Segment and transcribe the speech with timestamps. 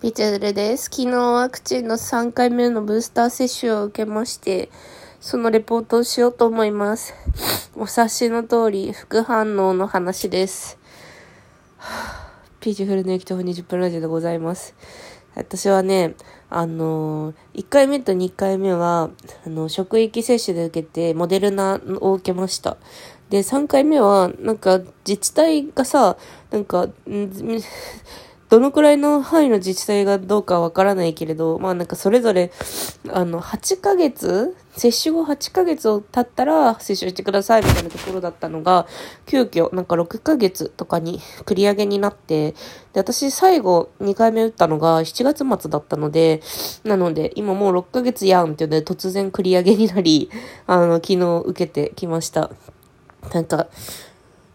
[0.00, 0.84] ピチュルです。
[0.84, 4.70] 昨日ワクチンの3回目のブースター接種を受けまして、
[5.18, 7.14] そのレポートをしようと思います。
[7.74, 10.78] お察しの通り、副反応の話です。
[12.60, 14.76] ピーチフルの液糖20分ラジオでございます。
[15.34, 16.14] 私はね、
[16.48, 19.10] あのー、1回目と2回目は、
[19.44, 22.76] あの、職域接種で受けて、モデルナを受けました。
[23.30, 26.16] で、3回目は、なんか、自治体がさ、
[26.52, 26.88] なんか、
[28.48, 32.50] どのくらいの範囲の自治体がどうかわからないけれど、まあなんかそれぞれ、
[33.10, 38.86] あの、8ヶ月接種後8ヶ月を経ったら接種してくださいみたいなところだったのが、
[39.26, 42.56] 急遽なんか6ヶ月とかに繰り上げになって、で、
[43.00, 46.40] 私最後2回目打ったのが7月末だったので、
[46.84, 50.30] なので今もう6ヶ月やんっていうので突然繰り上げになり、
[50.66, 52.50] あの、昨日受けてきました。
[53.34, 53.66] なんか、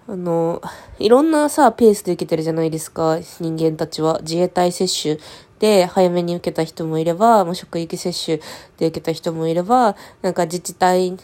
[0.05, 0.61] あの、
[0.99, 4.19] いろんなさ、ペースで受けてるじゃないですか、人間たちは。
[4.21, 5.17] 自衛隊接種
[5.59, 8.37] で早めに受けた人もいれば、もう職域接種
[8.77, 11.17] で受けた人もいれば、なんか自治体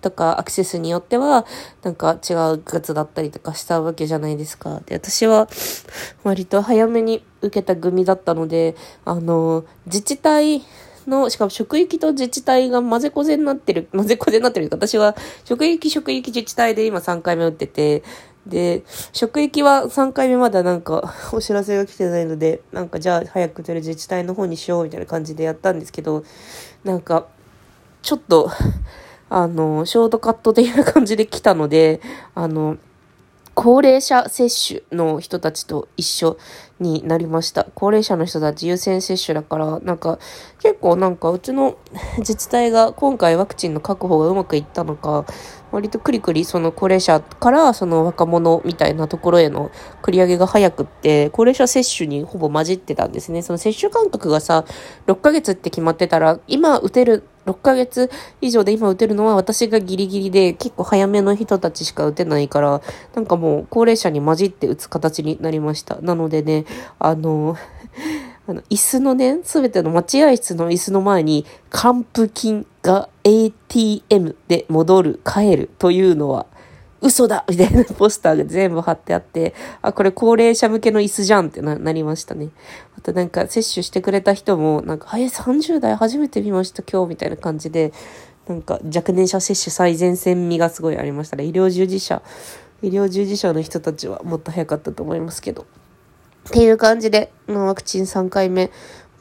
[0.00, 1.46] とかアクセスによっては、
[1.84, 4.80] なんか違う月だったりとかしたわけじゃないですか。
[4.84, 5.48] で、私は
[6.24, 8.74] 割と早めに受けた組だったので、
[9.04, 10.64] あの、自治体
[11.06, 14.68] の、しかも職域と自治体が混ぜこぜになってる、混ぜこぜになってる。
[14.70, 18.02] 私は職域職域自治体で今3回目打ってて、
[18.46, 26.24] で、職域は3回目まだなんか お知らせが来てないので、なんかじゃあ早く出る自治体の方にしようみたいな感じでやったんですけど、
[26.84, 27.26] なんか、
[28.02, 28.50] ちょっと、
[29.30, 32.00] あの、ショートカット的な感じで来たので、
[32.34, 32.76] あの、
[33.54, 36.36] 高齢者接種の人たちと一緒
[36.80, 37.66] になりました。
[37.74, 40.18] 高齢者の人たち優先接種だから、なんか
[40.60, 41.76] 結構なんかうちの
[42.18, 45.24] 自治体が今回ワクチンの確保がうまくいったのか、
[45.70, 49.70] 割とクリクリその高齢者からその若者みたいなところへの
[50.02, 53.42] 繰り上げが早くって、高齢者接種にほぼ混じってたんですね。
[53.42, 54.64] その接種間隔がさ、
[55.06, 62.80] 6ヶ月って決まってたら、今打てる6ヶ月以上で今打てるのは私がギリギリで結構早めの人たちしか打てないから、
[63.14, 65.96] なんかもう高齢者に混じって打つ形になりました。
[66.00, 66.64] なのでね、
[66.98, 67.56] あの、
[68.46, 76.46] あの、椅子のね、すべての待合室の椅子の前に、還付金が ATM で戻る、帰るというのは、
[77.00, 82.48] 嘘だみたいなポスターが全部貼ってあって、あ、これ高齢者向けの椅子じゃんって、なりましたね。
[83.04, 87.92] となんか接種してくれた人も、なんか、え、30代初めて見ました今日みたいな感じで、
[88.48, 91.44] なんか若年者接種最前線味がすごいありましたね。
[91.44, 92.22] 医療従事者、
[92.82, 95.66] 医療従事者の人たちはもっと早かったと思いますけど。
[96.48, 98.70] っていう感じで、ワクチン3回目、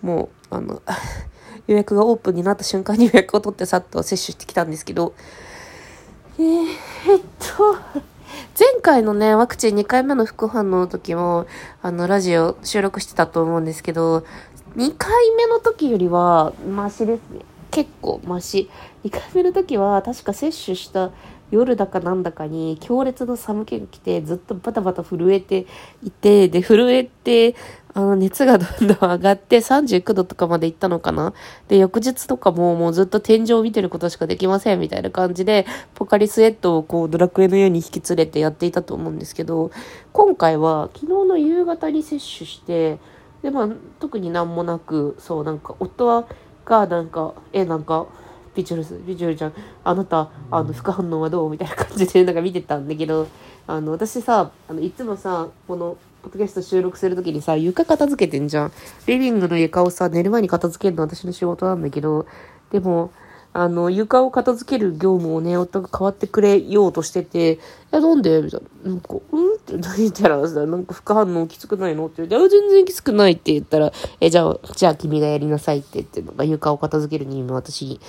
[0.02, 0.82] もう、あの、
[1.68, 5.14] 予約がオープンになった瞬間に予約を取ってさっと接種してきたんですけど、
[6.40, 6.68] えー、
[7.10, 7.78] えっと、
[8.60, 11.48] 前回のね、ワクチン2回目の副反応の時も、
[11.82, 14.20] あの、ラジオ収録してたと思うんですけど、
[14.76, 17.42] 2回目の時よりは、マシですね。
[17.72, 18.70] 結構マシ。
[19.06, 21.10] 2回目の時は、確か接種した
[21.54, 25.66] 夜だかなんだかに強烈な寒気が来てずっとバタバタ震えて
[26.04, 27.56] いて、で、震えて、
[27.94, 31.34] あの、熱がどんどん上がって39度とかまで行ったのかな？
[31.68, 39.72] で、翌日とかももうずっと天井を見てることしかできませんみたいな感じで、ポカリスエットをこうドラクエのように引き連れてやっていたと思うんですけど、
[40.12, 42.98] 今回は昨日の夕方に接種して、
[43.44, 43.70] で、まあ、
[44.00, 46.26] 特になんもなく、そう、なんか、夫は、
[46.66, 48.08] が、なんか、え、なんか、
[48.56, 49.54] ピチュルス、ピチュルちゃん、
[49.84, 51.50] あなた、あの、副反応はどう？
[51.50, 53.28] みたいな感じで、なんか見てたんだけど、
[53.68, 58.72] あの、私さ、あの、いつもさ、この、ポッドキャスト収録するときにさ、床片付けてんじゃん。
[59.08, 62.26] リビングの床をさ、寝る前に片付けるの私の仕事なんだけど、
[62.72, 63.12] でも、
[63.56, 67.60] あの、床を片付ける業務をね、夫が変わってくれようとしてて、
[67.92, 68.42] え、なんで？
[68.42, 68.90] みたいな。
[68.90, 69.54] なんか、うん？
[69.54, 71.96] って言ったらさ、なんか副反応きつくない？
[71.96, 78.00] のって言って、全然きつくないって言ったら、え、じゃあ、じゃあ君がやりなさいって言って、なんか床を片付けるにも私、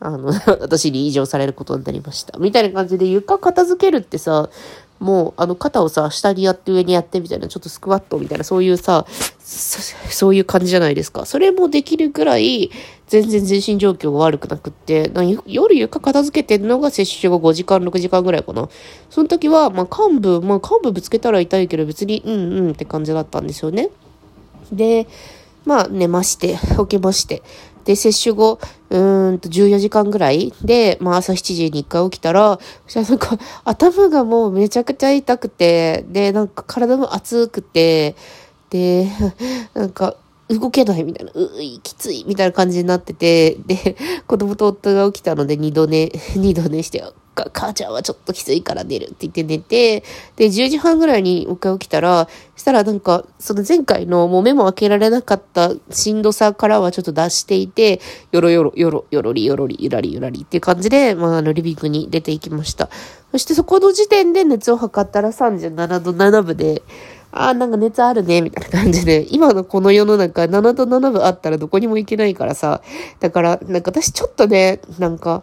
[0.00, 2.38] あの、 私に異常されることになりました。
[2.38, 4.50] みたいな感じで床片付けるってさ、
[4.98, 9.06] もう、あの、肩をさ、下にやって上にやってみたいな、ちょっとスクワットみたいな、そういうさ、
[9.38, 11.24] そういう感じじゃないですか。
[11.24, 12.70] それもできるぐらい、
[13.10, 15.10] 全然全身状況が悪くなくって、
[15.44, 18.68] 夜床片付けてんのが接種後5時間、6時間ぐらいかな。
[19.10, 23.90] その時は、まあ、幹部、まあ、幹部ぶつけたら痛いけど、別に、うんうんって感じだったんですよね。
[24.70, 25.08] で、
[25.64, 27.42] まあ、寝まして、起きまして。
[27.84, 28.60] で、接種後、
[28.90, 38.14] うーんと14時間ぐらいで、まあ朝7時に1回起きたら、そしたらなんか頭がもうめちゃくちゃ痛くて、で、なんか体も熱くて、
[38.70, 39.08] で、
[39.74, 40.14] なんか
[40.50, 47.04] 動けないみたいな、うい、きついみたいな感じになってて、で、子供と夫が起きたので二度寝、 二度寝して、
[47.52, 50.02] 母ちゃんはちょっときついから寝るって言って寝て、
[50.36, 58.00] で、10時半ぐらいにもう一回起きたら、したらなんか、その前回のもう目も開けられなかったしんどさからはちょっと出していて、
[58.32, 62.90] よろよろ、よろ、よろりよろり、ゆらりゆらりっていう感じで、まあ、あの、リビングに出ていきました。
[63.30, 66.82] そしてそこの時点で熱を測ったら37度7分で、
[67.32, 72.82] ああ、なんか熱あるね、みたいな感じで、 今のこの世の中、7度7分あったらどこにも行けないからさ、
[73.20, 75.42] だから、なんか私ちょっとね、なんか、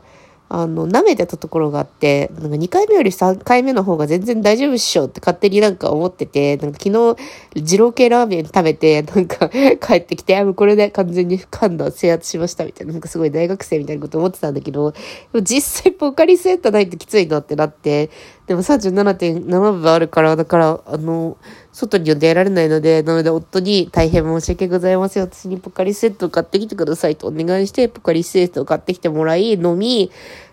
[0.49, 7.17] あの、舐めてたところがあって、なんか2回目より3回目の方が全然大丈夫っしょって勝手になんか思ってて、なんか昨日、
[7.55, 9.49] 二郎系ラーメン食べて、なんか
[9.81, 14.93] 帰ってきて、あ、もうこれで完全に感度制圧しましたみたいな、なんかすごい大学生みたいなこと思ってたんだけど、
[15.41, 18.09] 実際ポカリスエットないときついなってなって、
[18.47, 21.37] でも37.7分あるから、だから、あの、
[21.73, 25.23] 外には出られないので、なので夫に大変申し訳ございません。
[25.23, 30.11] 私にポカリスエットを買ってきてくださいとお願いして、ポカリスエットを買ってきてもらい、飲み、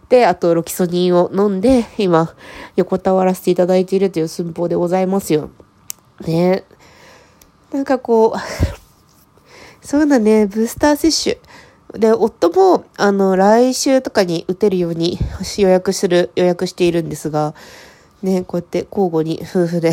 [0.09, 2.35] で、あとロキソニンを飲んで、今、
[2.77, 5.51] 横たわらせていただいているという寸法でございますよ。
[6.27, 6.65] ね
[7.73, 8.39] なんかこう、
[9.87, 11.39] そうだね、ブースター接種。
[11.99, 15.19] で、夫も、あの、来週とかに打てるように
[15.59, 17.55] 予約する、予約しているんですが、
[18.23, 19.93] ね、こうやって交互に夫婦で、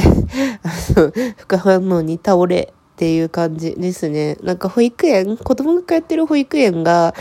[1.37, 4.37] 副反応に倒れっていう感じですね。
[4.43, 7.15] なんか保育園、子供が通ってる保育園が、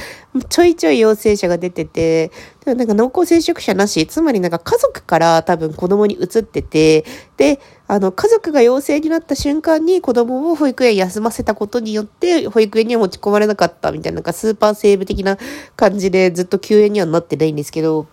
[0.51, 2.31] ちょいちょい陽性者が出てて、
[2.67, 7.07] でもなんか濃厚接触者なし、つまりなんか家族から多分子供に移ってて、
[7.39, 15.39] で、あの、家族が陽性になった瞬間に子供を保育園休ませたことによって、保育園には持ち込まれなかったみたいな、なんかスーパーセーブ的な
[15.77, 18.07] 感じでずっと休園にはなってないんですけど、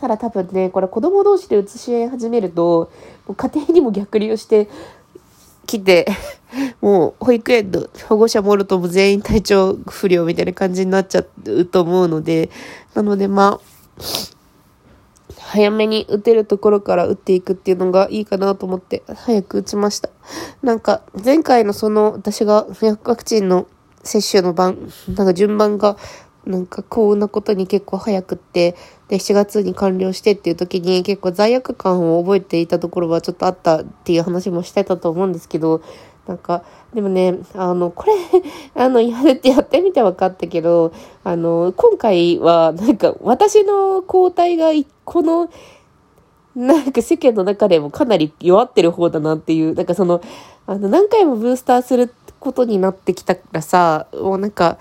[0.00, 2.90] ただ多分ね、これ子供同士で移し合い始めると、
[3.34, 4.68] 家庭にも逆流して
[5.66, 6.06] きて、
[6.80, 12.50] もう保育園の保護者もろとも全員体調不良みたいな感じになっちゃうと思うので、
[12.94, 14.02] なのでまあ、
[15.38, 20.10] 早めに打てるところから打っていくっていうのがいいかなと思って早く打ちました。
[20.62, 22.66] なんか前回のその私が
[23.04, 23.66] ワクチンの
[24.02, 25.96] 接種の番、なんか順番が
[26.44, 28.74] なんか幸運なことに結構早くって、
[29.12, 35.82] で、7月に完了してっていう時に結構罪悪感を覚えていたところはちょっとあったっていう話もしてたと思うんですけど、
[36.26, 36.64] なんか、
[36.94, 38.14] でもね、あの、これ、
[38.74, 40.92] あの、やってやってみて分かったけど、
[41.24, 44.70] あの、今回は、なんか、私の抗体が、
[45.04, 45.50] この、
[46.56, 50.22] なんか世間の中でもかなり弱ってる方だなっていう、なんかその、
[50.66, 54.78] あの、何回もブースターすることになってきたらさ、もうなんか、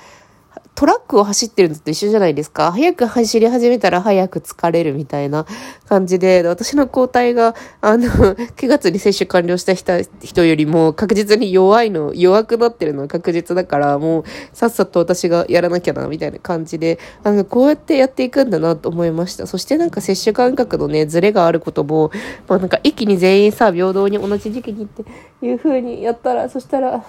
[0.74, 2.72] トラックを走ってるのと一緒じゃないですか。
[2.72, 5.46] 早く走り始めたら早く疲れるみたいな
[5.88, 14.24] 感じで、私の抗体が、あの、9月に接種完了した人よりも確実に弱いの、弱くなってるのは確実だから、もう
[14.54, 19.46] さっさと私がやらなきゃな、みたいな感じで、あの、こうやってやっていくんだなと思いました。
[19.48, 22.12] そしてなんか接種間隔のね、ズレがあることも、
[22.48, 25.04] まあなんか一気に全員さ、平等に同じ時期にって
[25.46, 27.04] いう風にやったら、そしたら、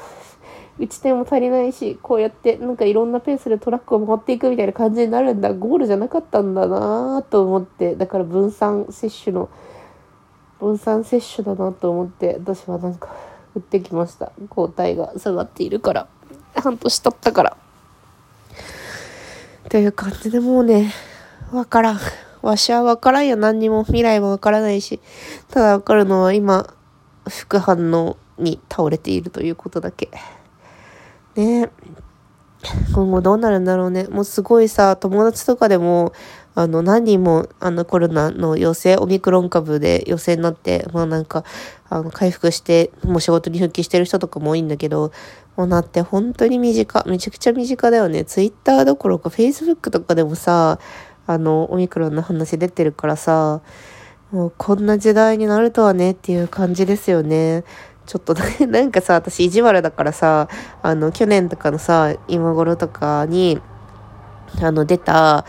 [0.83, 5.55] 打ち点も足りないし、こうやってなんかいろんなペースでトラックを持っていくみたいな感じになるんだ。
[5.55, 9.49] ゴールじゃなかったんだなと思って、だから分散接種の、
[10.59, 13.11] 分散接種だなと思って、私はなんか
[13.55, 14.33] 打ってきました。
[14.49, 16.09] 抗体が下がっているから。
[16.57, 17.57] 半年経ったから。
[19.69, 20.93] という感じでもうね、
[21.53, 21.99] わからん。
[22.43, 23.37] わしはわからんよ。
[23.37, 24.99] 何にも未来もわからないし。
[25.49, 26.67] ただわかるのは今、
[27.29, 30.11] 副反応に倒れているということだけ。
[31.37, 31.71] ね
[32.95, 34.05] 今後どうなるんだろうね。
[34.05, 36.13] もうすごいさ、友達とかでも、
[36.55, 41.45] あの、何人も、あの、コロナの陽性、オミクロン株で陽性になって、まあなんか、
[41.89, 45.11] あの、回復して、もう仕事に復帰してる人とかも多いんだけど、
[45.57, 48.25] もうなって本当に身近、めちゃくちゃ身近だよね。
[48.25, 50.79] ツイッターどころか、フェイスブックとかでもさ、
[51.27, 53.61] あの、オミクロンの話出てるからさ、
[54.31, 57.65] もうこんな時代になるとはねっていう感じですよね。
[58.07, 58.35] ちょっと
[58.67, 60.49] なんかさ、私意地悪だからさ、
[60.83, 63.61] あの、去年とかのさ、今頃とかに、
[64.61, 65.45] あの、出た、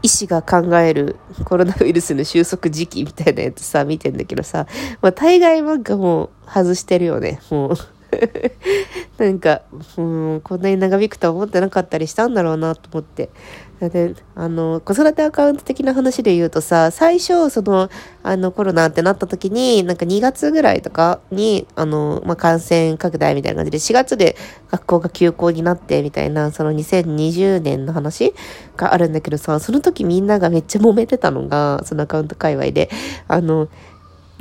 [0.00, 4.66] 医師が考えるコロナウイルスの収束時期みたいなやつさ、見てんだけどさ、
[5.00, 7.72] まあ、大概なんかもう外してるよね、もう。
[9.18, 9.62] なんか、
[9.96, 13.30] うん、こんなに長引くとは思ってなかったりしたんだろうなと思って。
[13.88, 17.90] で、あの、子育てアカウント的な話で言うとさ、最初、その、
[18.22, 24.36] あの、コロナってなった時に、なんか2月ぐらいとかに、あの、まあ、感染拡大みたいな感じで、4月で
[24.70, 28.34] 学校が休校になって、みたいな、その2020年の話
[28.76, 32.90] があるんだけどさ、その時みんながめっちゃ揉めてたのが、そのアカウント界隈で、
[33.28, 33.68] あの、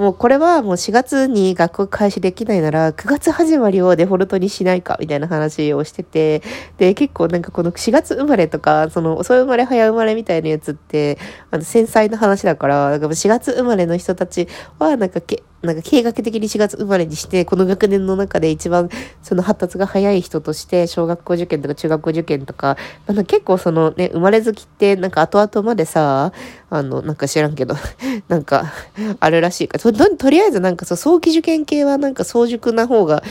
[0.02, 6.42] もうこれはもう4月に学校開始できないなら、9月始まりをデフォルトにしないか、みたいな話をしてて、
[6.80, 11.20] で、結構なんかこの4月生まれとか、その遅い生まれ早生まれみたいなやつって、
[11.52, 14.48] あの、繊細な話だから、4月生まれの人たち
[14.80, 18.90] は、なんかけ、なんか計画的に4月生まれにして、この学年の中で一番
[19.22, 22.78] その発達が早い人として、小学校受験とか中学校受験とか、
[23.08, 26.34] あ結構そのね、生まれ月ってなんか後々までさ、
[26.72, 27.76] あの、なんか知らんけど、
[28.28, 28.74] なんか、
[29.20, 33.24] あるらしいからと、とりあえずなんかそう、早期受験系はなんか早熟な方が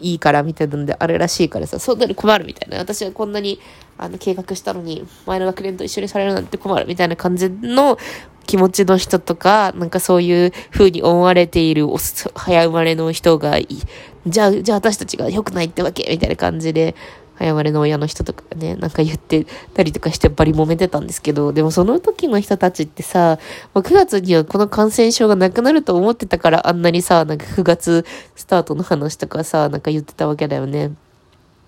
[0.00, 2.78] いいからみたいなのであるらしいからさ、そんなに困るみたいな。
[2.78, 3.58] 私はこんなに、
[3.98, 7.98] あの、計画したのに、前の学年と一緒にされるなんて困るみたいな感じの
[8.46, 11.86] 気持ちの人とか、なんかそういう風に思われている
[12.34, 13.82] 早生まれの人がいい。
[14.26, 16.94] じゃあ、じゃあ私たちが良くないってわけみたいな感じで、
[17.34, 23.38] 早生まれの親の人とかね、なんか言ってたりとかしてバリ揉めてたんですけど、でもその時の人たちってさ、
[23.74, 28.04] 9月にはこの感染症がなくなると思ってたからあんなにさ、なんか9月
[28.36, 30.92] スタートの話とかさ、なんか言ってたわけだよね。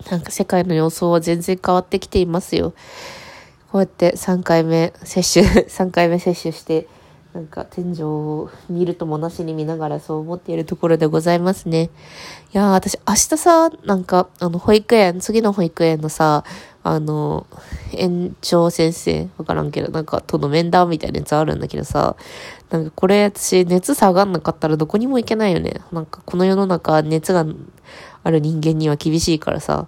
[0.09, 2.73] なんか世界の様相は全然変わってきていますよ。
[3.75, 6.87] こうやって3回目接種、 3回目接種して、
[7.33, 11.89] なんか天井を見るともなしに見ながらそう思っているところでございますね。
[12.53, 16.45] いやー、私明日さ、なんか、あの、保育園、次の保育園のさ、
[16.83, 17.47] あの、
[17.91, 22.15] 園長先生、わからんけど、なんか、との面談みたいなやつあるんだけどさ、
[22.69, 25.81] なんかこれ私、熱下がんなかったらどこにも行けないよね。
[25.91, 27.45] なんか、この世の中、熱が
[28.23, 29.87] ある人間には厳しいからさ、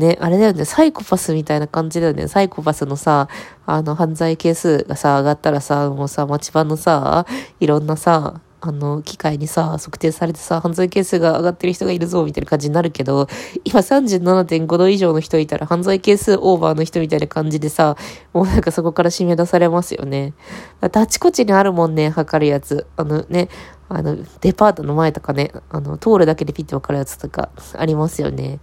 [0.00, 2.26] ね、あれだよね、サイコパスみたいな感じだよね。
[2.26, 3.28] サイコパスのさ、
[3.66, 7.26] あの、犯罪係数がさ、上がったらさ、もうさ、町場のさ、
[7.60, 13.26] いろんなさ、あの、機械にさ、測定されてさ、犯罪係数が上がってる人がいるぞ、みたいな感じになるけど、
[13.64, 17.96] 今37.5度以上の人いたら犯罪係数オーバーの人みたいな感じでさ、
[18.32, 20.34] もうなんかそこから締め出されますよね。
[20.80, 22.86] だってあちこちにあるもんね、測るやつ。
[22.96, 23.48] あのね、
[23.88, 28.60] あの、デパートの前とかね、あの、通るだけでピッてわかるやつとかありますよね。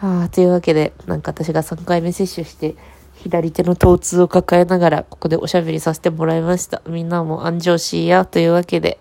[0.00, 2.76] はあ、というわけで、なんか私が3回目接種して、
[3.14, 6.82] 左手の疼痛を抱えながら、ここでおしゃべりさせてもらいました。
[6.86, 9.00] みんなも安城しや、というわけで、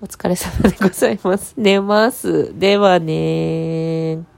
[0.00, 1.52] お疲れ様でございます。
[1.58, 2.58] 寝ます。
[2.58, 4.31] ではね